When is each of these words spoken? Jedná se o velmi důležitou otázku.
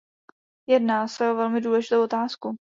Jedná 0.69 1.07
se 1.07 1.31
o 1.31 1.35
velmi 1.35 1.61
důležitou 1.61 2.03
otázku. 2.03 2.55